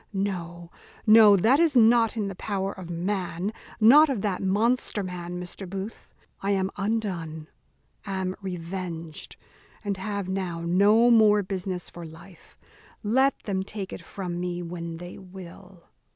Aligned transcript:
no, 0.13 0.71
no 1.05 1.37
that 1.37 1.59
is 1.59 1.75
not 1.75 2.17
in 2.17 2.27
the 2.27 2.33
power 2.33 2.73
of 2.73 2.89
man 2.89 3.53
not 3.79 4.09
of 4.09 4.23
that 4.23 4.41
monster 4.41 5.03
man, 5.03 5.39
Mr. 5.39 5.69
Booth. 5.69 6.15
I 6.41 6.49
am 6.49 6.71
undone, 6.75 7.49
am 8.03 8.35
revenged, 8.41 9.35
and 9.83 9.97
have 9.97 10.27
now 10.27 10.61
no 10.61 11.11
more 11.11 11.43
business 11.43 11.87
for 11.87 12.03
life; 12.03 12.57
let 13.03 13.37
them 13.43 13.61
take 13.61 13.93
it 13.93 14.01
from 14.01 14.39
me 14.39 14.63
when 14.63 14.97
they 14.97 15.19
will." 15.19 15.83